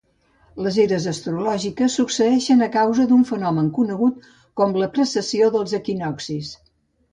Les 0.67 0.77
eres 0.83 1.03
astrològiques 1.11 1.97
succeeixen 1.99 2.67
a 2.67 2.71
causa 2.77 3.05
d'un 3.13 3.27
fenomen 3.33 3.69
conegut 3.77 4.27
com 4.63 4.75
la 4.85 4.91
precessió 4.99 5.53
dels 5.59 5.79
equinoccis. 5.83 6.53